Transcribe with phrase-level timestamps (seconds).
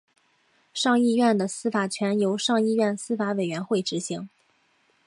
[0.73, 4.27] 上议院的司法权由上议院司法委员会执行。